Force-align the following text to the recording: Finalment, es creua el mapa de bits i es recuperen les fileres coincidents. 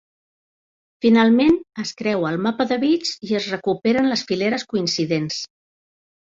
Finalment, 1.05 1.59
es 1.83 1.91
creua 1.99 2.31
el 2.35 2.39
mapa 2.45 2.67
de 2.71 2.79
bits 2.85 3.13
i 3.29 3.37
es 3.41 3.51
recuperen 3.53 4.11
les 4.13 4.25
fileres 4.33 4.67
coincidents. 4.73 5.39